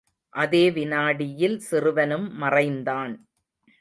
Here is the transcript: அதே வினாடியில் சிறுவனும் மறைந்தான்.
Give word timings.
அதே 0.33 0.71
வினாடியில் 0.71 1.59
சிறுவனும் 1.59 2.27
மறைந்தான். 2.35 3.13